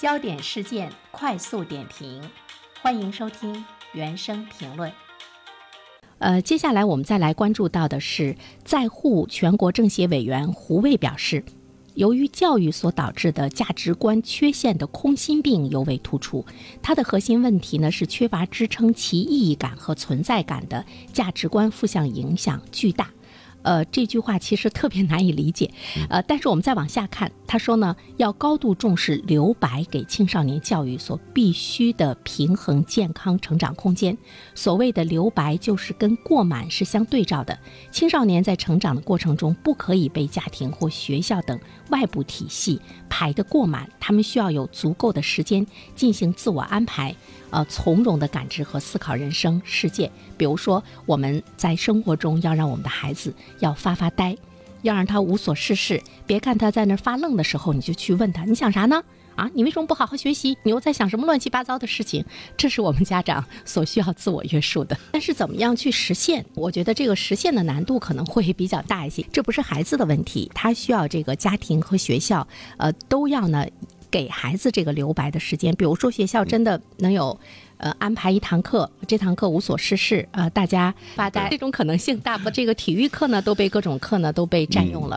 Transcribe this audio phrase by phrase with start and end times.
[0.00, 2.22] 焦点事件快速点评，
[2.80, 4.92] 欢迎收听原声评论。
[6.18, 11.42] 呃，接下来我们再来关注到的是，在沪全国政协委员胡卫表示，
[11.94, 16.46] 由于教育所导致的价值观缺陷的空心病尤为突出，
[16.80, 23.10] 它的核心问题呢是缺乏支撑其意义感和存在感的价值观负向影响巨大。
[23.62, 25.70] 呃，这句话其实特别难以理解，
[26.08, 34.16] 呃，但是我们再往下看，他说呢，要高度重视留白给青少年教育所必须的平衡健康成长空间。
[34.54, 37.58] 所谓的留白，就是跟过满是相对照的。
[37.90, 41.58] 青少年在成长的过程中，不可以被家庭或学校等
[41.90, 47.14] 外部体系排得过满，他们需要有足够的时间进行自我安排。
[47.50, 50.10] 呃，从容的感知和思考人生世界。
[50.36, 54.36] 比如说，我们在生活中要让我们的孩子要发发呆，
[54.82, 56.02] 要让他无所事事。
[56.26, 59.02] 别看他在那儿发愣的时候，你就去问他：“你想啥呢？
[59.34, 60.58] 啊，你为什么不好好学习？
[60.64, 62.24] 你又在想什么乱七八糟的事情？”
[62.58, 64.98] 这是我们家长所需要自我约束的。
[65.12, 66.44] 但是，怎么样去实现？
[66.54, 69.24] 我觉得这个实现的难度可能会比较大一些。
[69.32, 72.46] 这不是孩子的问题，他需要这个家庭和学校，
[72.78, 73.64] 呃，都要呢。
[74.10, 77.38] 给孩子这个留白的时间，比如说学校真的能有，
[77.76, 82.50] 呃，安排一堂课，这堂课无所事事，呃，大家发呆，这种可能性大不？
[82.50, 85.16] 这个体育课呢都被各种课呢都被占用了。